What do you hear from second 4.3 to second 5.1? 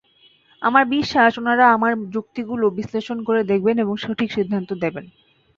সিদ্ধান্ত দেবেন।